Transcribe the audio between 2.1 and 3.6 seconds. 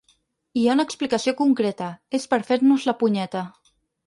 és per fer-nos la punyeta!